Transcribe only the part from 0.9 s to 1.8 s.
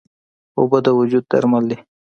وجود درمل دي.